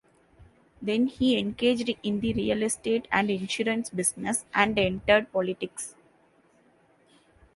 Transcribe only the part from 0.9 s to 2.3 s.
he engaged in